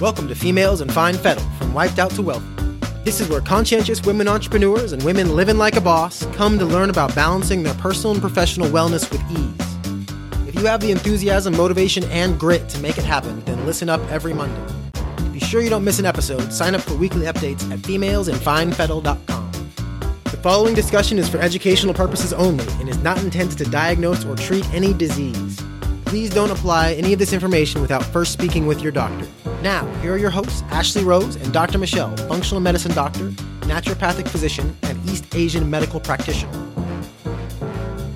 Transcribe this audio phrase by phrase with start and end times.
[0.00, 2.46] Welcome to Females in Fine Fettle, from wiped out to wealthy.
[3.02, 6.88] This is where conscientious women entrepreneurs and women living like a boss come to learn
[6.88, 10.48] about balancing their personal and professional wellness with ease.
[10.48, 14.00] If you have the enthusiasm, motivation, and grit to make it happen, then listen up
[14.08, 14.72] every Monday.
[14.92, 19.50] To be sure you don't miss an episode, sign up for weekly updates at femalesinfinefettle.com.
[20.26, 24.36] The following discussion is for educational purposes only and is not intended to diagnose or
[24.36, 25.60] treat any disease.
[26.04, 29.26] Please don't apply any of this information without first speaking with your doctor.
[29.62, 31.78] Now, here are your hosts, Ashlie Rose and Dr.
[31.78, 33.30] Michelle, functional medicine doctor,
[33.62, 36.52] naturopathic physician, and East Asian medical practitioner.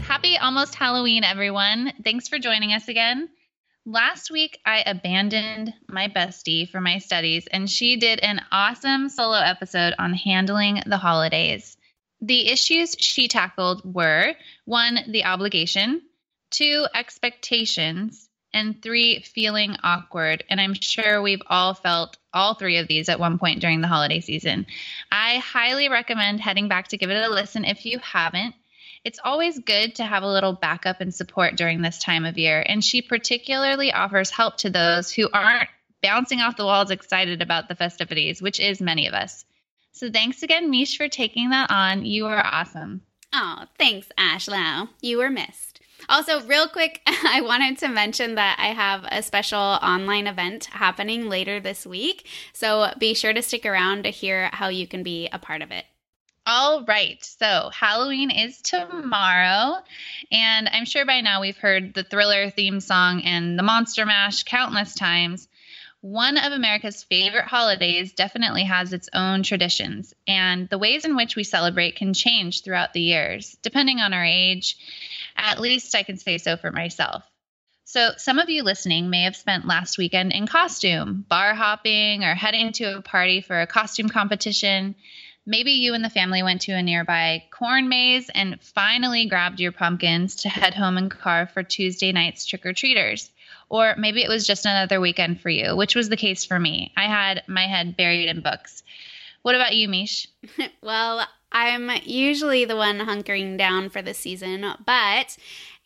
[0.00, 1.92] Happy almost Halloween, everyone.
[2.02, 3.28] Thanks for joining us again.
[3.86, 9.38] Last week, I abandoned my bestie for my studies, and she did an awesome solo
[9.38, 11.76] episode on handling the holidays.
[12.20, 16.02] The issues she tackled were one, the obligation,
[16.50, 20.44] two, expectations, and three, feeling awkward.
[20.48, 23.88] And I'm sure we've all felt all three of these at one point during the
[23.88, 24.66] holiday season.
[25.10, 28.54] I highly recommend heading back to give it a listen if you haven't.
[29.04, 32.62] It's always good to have a little backup and support during this time of year,
[32.66, 35.68] and she particularly offers help to those who aren't
[36.02, 39.44] bouncing off the walls excited about the festivities, which is many of us.
[39.92, 42.04] So thanks again, Mish, for taking that on.
[42.04, 43.02] You are awesome.
[43.32, 44.88] Oh, thanks, Ashlow.
[45.00, 45.67] You were missed.
[46.08, 51.28] Also, real quick, I wanted to mention that I have a special online event happening
[51.28, 52.26] later this week.
[52.52, 55.70] So be sure to stick around to hear how you can be a part of
[55.70, 55.84] it.
[56.50, 57.22] All right.
[57.22, 59.82] So Halloween is tomorrow.
[60.32, 64.44] And I'm sure by now we've heard the thriller theme song and the Monster Mash
[64.44, 65.46] countless times.
[66.00, 71.34] One of America's favorite holidays definitely has its own traditions, and the ways in which
[71.34, 74.76] we celebrate can change throughout the years, depending on our age.
[75.36, 77.24] At least I can say so for myself.
[77.82, 82.34] So, some of you listening may have spent last weekend in costume, bar hopping, or
[82.34, 84.94] heading to a party for a costume competition.
[85.46, 89.72] Maybe you and the family went to a nearby corn maze and finally grabbed your
[89.72, 93.30] pumpkins to head home and car for Tuesday night's trick or treaters.
[93.70, 96.92] Or maybe it was just another weekend for you, which was the case for me.
[96.96, 98.82] I had my head buried in books.
[99.42, 100.26] What about you, Mish?
[100.82, 105.36] well, I'm usually the one hunkering down for the season, but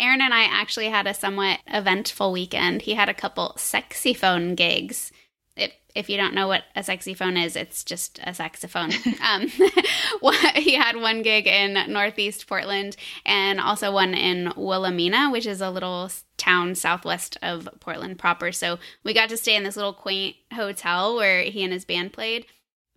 [0.01, 2.83] Aaron and I actually had a somewhat eventful weekend.
[2.83, 5.13] He had a couple sexy phone gigs.
[5.57, 8.91] If, if you don't know what a sexy phone is, it's just a saxophone.
[9.23, 9.47] um,
[10.55, 12.97] he had one gig in Northeast Portland
[13.27, 18.51] and also one in Willamina, which is a little town southwest of Portland proper.
[18.53, 22.13] So we got to stay in this little quaint hotel where he and his band
[22.13, 22.47] played.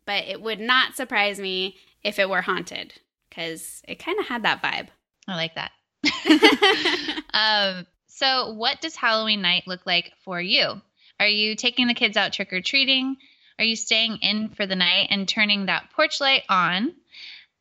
[0.06, 2.94] But it would not surprise me if it were haunted
[3.30, 4.88] because it kind of had that vibe.
[5.28, 5.72] I like that.
[7.34, 10.82] um, so, what does Halloween night look like for you?
[11.20, 13.16] Are you taking the kids out trick or treating?
[13.58, 16.94] Are you staying in for the night and turning that porch light on?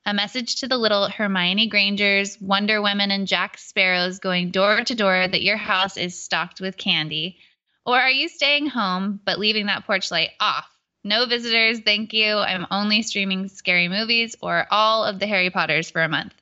[0.05, 4.95] A message to the little Hermione Grangers, Wonder Women, and Jack Sparrows going door to
[4.97, 7.39] door that your house is stocked with candy?
[7.87, 10.69] Or are you staying home but leaving that porch light off?
[11.05, 12.35] No visitors, thank you.
[12.37, 16.35] I'm only streaming scary movies or all of the Harry Potters for a month.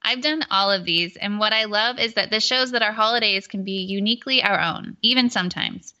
[0.00, 2.92] I've done all of these, and what I love is that this shows that our
[2.92, 5.92] holidays can be uniquely our own, even sometimes.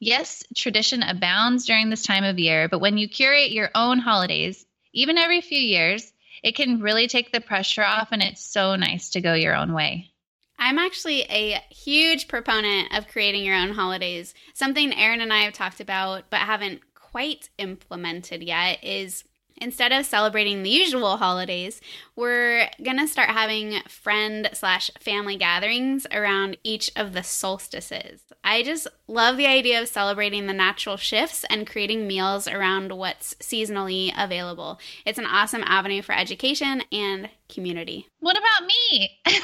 [0.00, 4.64] Yes, tradition abounds during this time of year, but when you curate your own holidays,
[4.94, 6.10] even every few years,
[6.42, 9.74] it can really take the pressure off, and it's so nice to go your own
[9.74, 10.10] way.
[10.58, 14.34] I'm actually a huge proponent of creating your own holidays.
[14.54, 19.24] Something Aaron and I have talked about, but haven't quite implemented yet, is
[19.60, 21.80] instead of celebrating the usual holidays,
[22.16, 28.22] we're gonna start having friend slash family gatherings around each of the solstices.
[28.42, 33.34] I just love the idea of celebrating the natural shifts and creating meals around what's
[33.34, 34.80] seasonally available.
[35.04, 38.06] It's an awesome avenue for education and community.
[38.20, 39.10] What about me?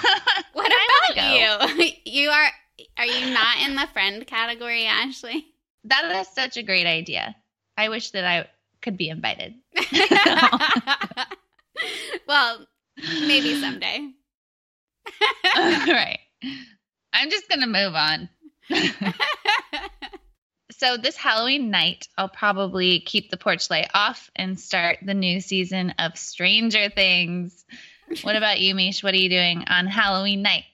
[0.52, 1.32] what about
[1.78, 1.92] you?
[2.06, 2.48] You are
[2.98, 5.44] are you not in the friend category, Ashlie?
[5.84, 7.36] That is such a great idea.
[7.76, 8.48] I wish that I
[8.86, 9.54] could be invited.
[12.28, 12.64] well,
[12.96, 14.12] maybe someday.
[15.56, 16.20] All right.
[17.12, 18.28] I'm just going to move on.
[20.70, 25.40] so, this Halloween night, I'll probably keep the porch light off and start the new
[25.40, 27.64] season of Stranger Things.
[28.22, 29.02] What about you, Mish?
[29.02, 30.64] What are you doing on Halloween night?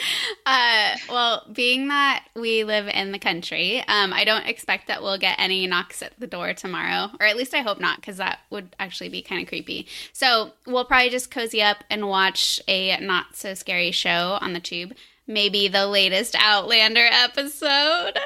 [0.46, 5.18] uh, well, being that we live in the country, um, I don't expect that we'll
[5.18, 8.40] get any knocks at the door tomorrow, or at least I hope not, because that
[8.50, 9.86] would actually be kind of creepy.
[10.12, 14.60] So we'll probably just cozy up and watch a not so scary show on the
[14.60, 14.94] tube.
[15.26, 18.18] maybe the latest Outlander episode.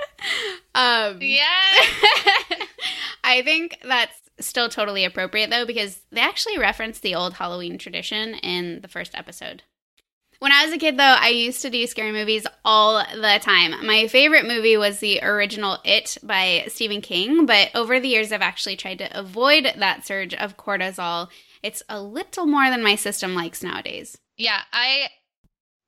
[0.75, 1.43] Um, Yeah.
[3.25, 8.35] I think that's still totally appropriate though because they actually reference the old Halloween tradition
[8.35, 9.63] in the first episode.
[10.43, 13.87] When I was a kid though, I used to do scary movies all the time.
[13.87, 18.43] My favorite movie was the original It by Stephen King, but over the years I've
[18.43, 21.29] actually tried to avoid that surge of cortisol.
[21.63, 24.19] It's a little more than my system likes nowadays.
[24.37, 25.11] Yeah, I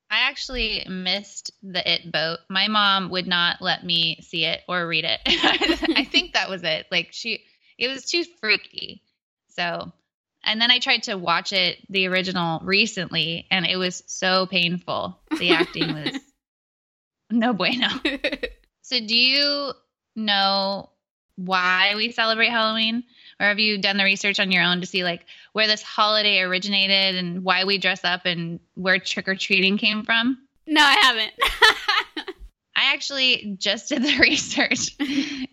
[0.09, 2.39] I actually missed the it boat.
[2.49, 5.19] My mom would not let me see it or read it.
[5.27, 6.87] I think that was it.
[6.93, 7.43] Like she
[7.77, 9.03] it was too freaky.
[9.49, 9.93] So
[10.45, 15.19] and then I tried to watch it the original recently and it was so painful.
[15.39, 16.21] The acting was
[17.31, 17.89] no bueno.
[18.85, 19.73] So do you
[20.15, 20.91] know
[21.37, 23.03] why we celebrate Halloween?
[23.41, 25.25] Or have you done the research on your own to see like
[25.55, 30.05] where this holiday originated and why we dress up and where trick or treating came
[30.05, 30.39] from?
[30.67, 31.33] no, I haven't.
[32.77, 34.97] I actually just did the research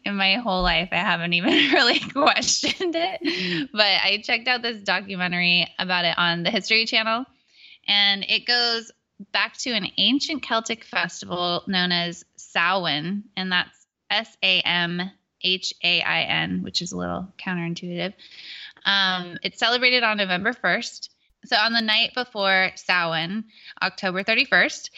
[0.05, 0.89] in my whole life.
[0.91, 6.43] I haven't even really questioned it, but I checked out this documentary about it on
[6.43, 7.25] the History Channel,
[7.87, 8.91] and it goes
[9.31, 15.11] back to an ancient Celtic festival known as Samhain, and that's S A M
[15.43, 18.13] H A I N, which is a little counterintuitive.
[18.85, 21.09] Um, it's celebrated on November 1st.
[21.45, 23.45] So, on the night before Samhain,
[23.81, 24.89] October 31st,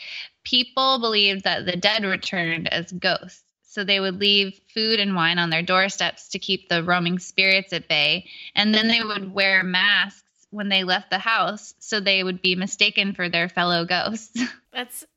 [0.43, 3.43] people believed that the dead returned as ghosts.
[3.73, 7.73] So they would leave food and wine on their doorsteps to keep the roaming spirits
[7.73, 8.29] at bay.
[8.55, 12.55] And then they would wear masks when they left the house so they would be
[12.55, 14.39] mistaken for their fellow ghosts.
[14.73, 15.07] That's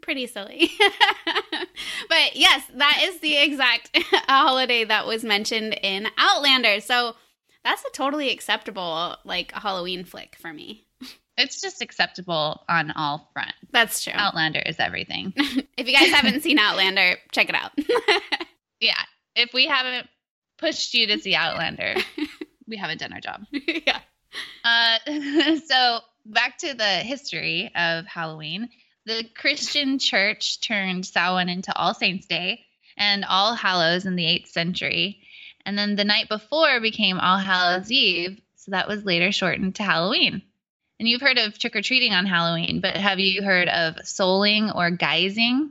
[0.00, 0.70] pretty silly.
[2.08, 3.90] but yes, that is the exact
[4.28, 6.78] holiday that was mentioned in Outlander.
[6.80, 7.16] So
[7.64, 10.86] that's a totally acceptable like Halloween flick for me.
[11.38, 13.54] it's just acceptable on all fronts.
[13.72, 14.12] That's true.
[14.14, 15.32] Outlander is everything.
[15.76, 17.72] If you guys haven't seen Outlander, check it out.
[18.80, 19.02] yeah.
[19.34, 20.06] If we haven't
[20.56, 21.96] pushed you to see Outlander,
[22.68, 23.42] we haven't done our job.
[23.50, 23.98] yeah.
[24.64, 28.68] Uh, so back to the history of Halloween.
[29.04, 32.64] The Christian church turned Samhain into All Saints Day
[32.96, 35.20] and All Hallows in the 8th century.
[35.66, 38.40] And then the night before became All Hallows Eve.
[38.56, 40.42] So that was later shortened to Halloween.
[40.98, 44.74] And you've heard of trick or treating on Halloween, but have you heard of souling
[44.74, 45.70] or guising?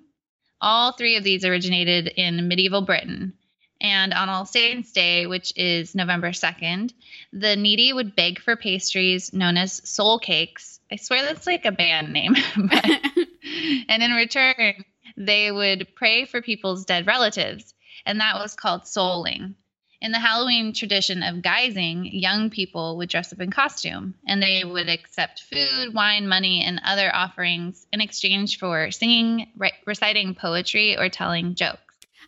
[0.59, 3.33] All three of these originated in medieval Britain.
[3.79, 6.93] And on All Saints' Day, which is November 2nd,
[7.33, 10.79] the needy would beg for pastries known as soul cakes.
[10.91, 12.35] I swear that's like a band name.
[12.57, 12.85] but,
[13.89, 14.85] and in return,
[15.17, 17.73] they would pray for people's dead relatives.
[18.05, 19.55] And that was called souling.
[20.03, 24.65] In the Halloween tradition of guising, young people would dress up in costume and they
[24.65, 30.97] would accept food, wine, money, and other offerings in exchange for singing, re- reciting poetry,
[30.97, 31.79] or telling jokes.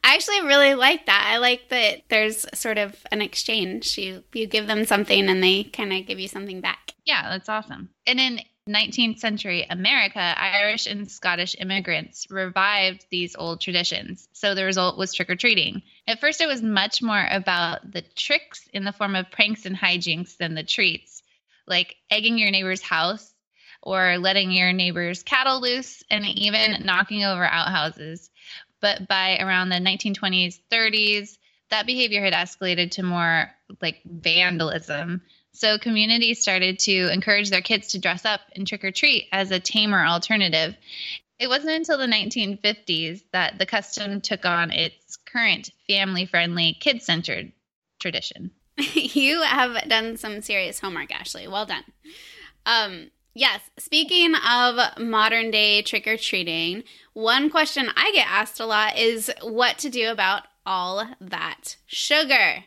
[0.06, 1.30] I actually really like that.
[1.30, 3.98] I like that there's sort of an exchange.
[3.98, 6.94] You you give them something and they kind of give you something back.
[7.06, 7.90] Yeah, that's awesome.
[8.08, 14.28] And in 19th century America, Irish and Scottish immigrants revived these old traditions.
[14.34, 15.84] So the result was trick or treating.
[16.08, 19.78] At first, it was much more about the tricks in the form of pranks and
[19.78, 21.22] hijinks than the treats,
[21.68, 23.32] like egging your neighbor's house
[23.84, 28.32] or letting your neighbor's cattle loose and even knocking over outhouses.
[28.82, 31.38] But by around the 1920s, 30s,
[31.70, 35.22] that behavior had escalated to more like vandalism.
[35.56, 39.52] So communities started to encourage their kids to dress up and trick or treat as
[39.52, 40.76] a tamer alternative.
[41.40, 47.02] It wasn't until the 1950s that the custom took on its current family friendly, kid
[47.02, 47.54] centered
[48.00, 48.52] tradition.
[48.94, 51.50] you have done some serious homework, Ashlie.
[51.50, 51.84] Well done.
[52.66, 56.84] Um, yes, speaking of modern day trick or treating,
[57.14, 62.66] one question I get asked a lot is what to do about all that sugar.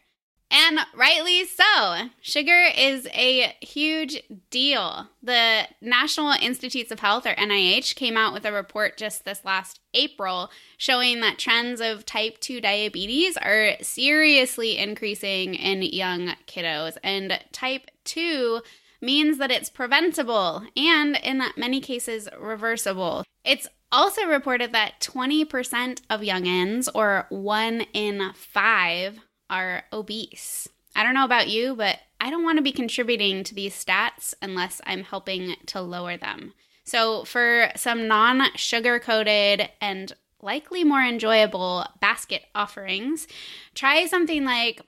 [0.50, 2.08] And rightly so.
[2.22, 5.08] Sugar is a huge deal.
[5.22, 9.80] The National Institutes of Health, or NIH, came out with a report just this last
[9.92, 16.96] April showing that trends of type 2 diabetes are seriously increasing in young kiddos.
[17.04, 18.62] And type 2
[19.02, 23.24] means that it's preventable and, in many cases, reversible.
[23.44, 30.68] It's also reported that 20% of youngins, or one in five, are obese.
[30.94, 34.34] I don't know about you, but I don't want to be contributing to these stats
[34.42, 36.54] unless I'm helping to lower them.
[36.84, 43.28] So, for some non sugar coated and likely more enjoyable basket offerings,
[43.74, 44.82] try something like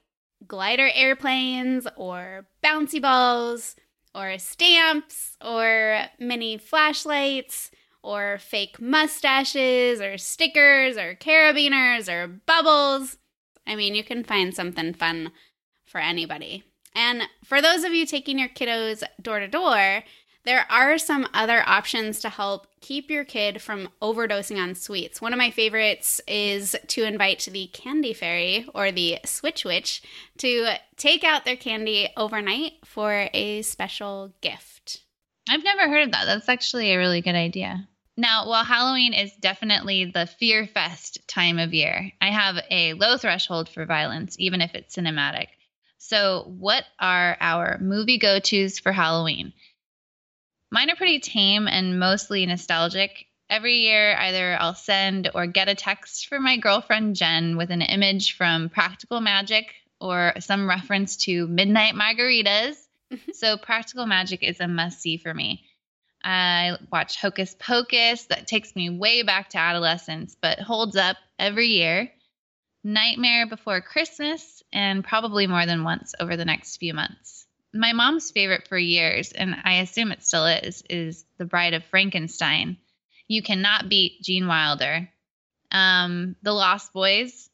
[0.46, 3.76] glider airplanes or bouncy balls
[4.14, 7.70] or stamps or mini flashlights
[8.02, 13.18] or fake mustaches or stickers or carabiners or bubbles.
[13.70, 15.30] I mean, you can find something fun
[15.86, 16.64] for anybody.
[16.92, 20.02] And for those of you taking your kiddos door to door,
[20.44, 25.22] there are some other options to help keep your kid from overdosing on sweets.
[25.22, 30.02] One of my favorites is to invite the candy fairy or the switch witch
[30.38, 35.04] to take out their candy overnight for a special gift.
[35.48, 36.24] I've never heard of that.
[36.24, 37.86] That's actually a really good idea.
[38.20, 43.16] Now, while Halloween is definitely the fear fest time of year, I have a low
[43.16, 45.46] threshold for violence, even if it's cinematic.
[45.96, 49.54] So, what are our movie go tos for Halloween?
[50.70, 53.24] Mine are pretty tame and mostly nostalgic.
[53.48, 57.80] Every year, either I'll send or get a text from my girlfriend Jen with an
[57.80, 62.76] image from Practical Magic or some reference to Midnight Margaritas.
[63.32, 65.64] so, Practical Magic is a must see for me.
[66.22, 71.68] I watch Hocus Pocus, that takes me way back to adolescence, but holds up every
[71.68, 72.10] year.
[72.82, 77.40] Nightmare Before Christmas, and probably more than once over the next few months
[77.72, 81.84] my mom's favorite for years, and I assume it still is, is The Bride of
[81.84, 82.76] Frankenstein.
[83.28, 85.08] You cannot beat Gene Wilder.
[85.70, 87.49] Um, the Lost Boys.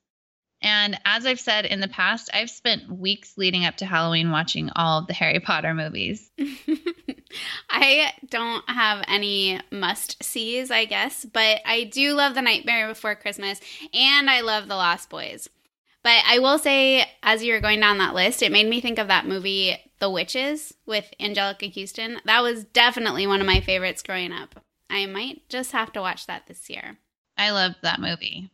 [0.67, 4.69] And as I've said in the past, I've spent weeks leading up to Halloween watching
[4.75, 6.29] all of the Harry Potter movies.
[7.71, 13.15] I don't have any must sees, I guess, but I do love The Nightmare Before
[13.15, 13.61] Christmas
[13.95, 15.49] and I love The Lost Boys.
[16.03, 18.99] But I will say, as you were going down that list, it made me think
[18.99, 22.19] of that movie, The Witches, with Anjelica Huston.
[22.25, 24.65] That was definitely one of my favorites growing up.
[24.91, 26.99] I might just have to watch that this year.
[27.39, 28.51] I loved that movie.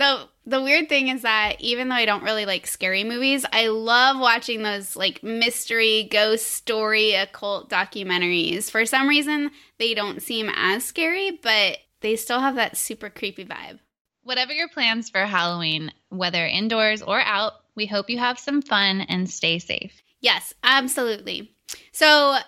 [0.00, 3.66] The the weird thing is that even though I don't really like scary movies, I
[3.68, 8.70] love watching those like mystery, ghost story, occult documentaries.
[8.70, 13.44] For some reason, they don't seem as scary, but they still have that super creepy
[13.44, 13.78] vibe.
[14.22, 19.02] Whatever your plans for Halloween, whether indoors or out, we hope you have some fun
[19.02, 20.02] and stay safe.
[20.20, 21.54] Yes, absolutely.
[21.92, 22.38] So,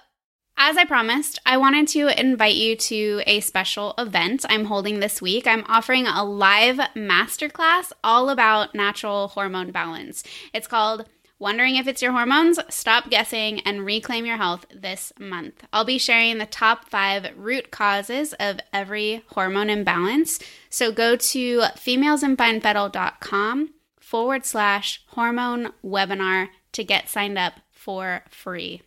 [0.57, 5.21] as I promised, I wanted to invite you to a special event I'm holding this
[5.21, 5.47] week.
[5.47, 10.23] I'm offering a live masterclass all about natural hormone balance.
[10.53, 11.07] It's called
[11.43, 12.61] Wondering if it's your hormones?
[12.69, 15.65] Stop guessing and reclaim your health this month.
[15.73, 20.39] I'll be sharing the top five root causes of every hormone imbalance.
[20.71, 28.83] So go to femalesinfinefettle.com forward slash hormone webinar to get signed up for free.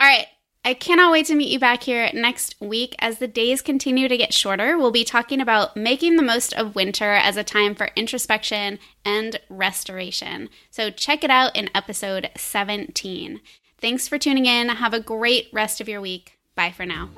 [0.00, 0.28] All right,
[0.66, 4.16] I cannot wait to meet you back here next week as the days continue to
[4.16, 4.78] get shorter.
[4.78, 9.38] We'll be talking about making the most of winter as a time for introspection and
[9.50, 10.48] restoration.
[10.70, 13.42] So check it out in episode 17.
[13.78, 14.70] Thanks for tuning in.
[14.70, 16.38] Have a great rest of your week.
[16.54, 17.10] Bye for now.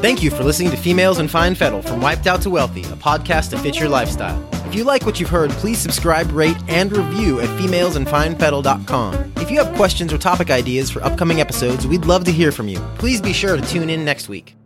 [0.00, 2.96] Thank you for listening to Females in Fine Fettle from Wiped Out to Wealthy, a
[2.96, 4.57] podcast to fit your lifestyle.
[4.68, 9.32] If you like what you've heard, please subscribe, rate, and review at femalesinfinefettle.com.
[9.36, 12.68] If you have questions or topic ideas for upcoming episodes, we'd love to hear from
[12.68, 12.78] you.
[12.98, 14.57] Please be sure to tune in next week.